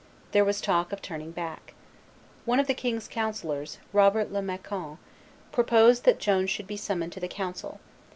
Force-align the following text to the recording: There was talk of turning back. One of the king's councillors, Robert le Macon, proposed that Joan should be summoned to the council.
There 0.31 0.43
was 0.43 0.61
talk 0.61 0.91
of 0.91 0.99
turning 0.99 1.29
back. 1.29 1.75
One 2.45 2.59
of 2.59 2.65
the 2.65 2.73
king's 2.73 3.07
councillors, 3.07 3.77
Robert 3.93 4.33
le 4.33 4.41
Macon, 4.41 4.97
proposed 5.51 6.05
that 6.05 6.17
Joan 6.19 6.47
should 6.47 6.65
be 6.65 6.75
summoned 6.75 7.11
to 7.11 7.19
the 7.19 7.27
council. 7.27 7.79